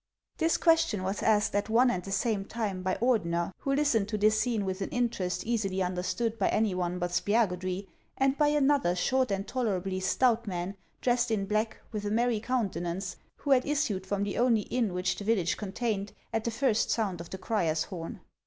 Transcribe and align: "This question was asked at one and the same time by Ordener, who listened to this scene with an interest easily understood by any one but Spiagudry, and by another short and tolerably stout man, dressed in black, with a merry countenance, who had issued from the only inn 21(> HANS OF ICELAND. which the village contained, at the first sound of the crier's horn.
"This 0.39 0.57
question 0.57 1.03
was 1.03 1.21
asked 1.21 1.53
at 1.53 1.69
one 1.69 1.91
and 1.91 2.01
the 2.01 2.11
same 2.11 2.43
time 2.43 2.81
by 2.81 2.95
Ordener, 2.95 3.53
who 3.59 3.75
listened 3.75 4.07
to 4.07 4.17
this 4.17 4.39
scene 4.39 4.65
with 4.65 4.81
an 4.81 4.89
interest 4.89 5.45
easily 5.45 5.83
understood 5.83 6.39
by 6.39 6.49
any 6.49 6.73
one 6.73 6.97
but 6.97 7.11
Spiagudry, 7.11 7.85
and 8.17 8.35
by 8.35 8.47
another 8.47 8.95
short 8.95 9.29
and 9.29 9.47
tolerably 9.47 9.99
stout 9.99 10.47
man, 10.47 10.75
dressed 11.01 11.29
in 11.29 11.45
black, 11.45 11.77
with 11.91 12.03
a 12.03 12.09
merry 12.09 12.39
countenance, 12.39 13.17
who 13.35 13.51
had 13.51 13.63
issued 13.63 14.07
from 14.07 14.23
the 14.23 14.39
only 14.39 14.61
inn 14.61 14.85
21(> 14.85 14.85
HANS 14.85 14.85
OF 14.85 14.87
ICELAND. 14.87 14.95
which 14.95 15.15
the 15.17 15.23
village 15.23 15.57
contained, 15.57 16.13
at 16.33 16.43
the 16.45 16.49
first 16.49 16.89
sound 16.89 17.21
of 17.21 17.29
the 17.29 17.37
crier's 17.37 17.83
horn. 17.83 18.21